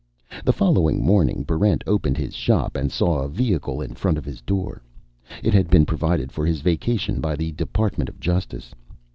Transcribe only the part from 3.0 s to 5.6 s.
a vehicle in front of his door. It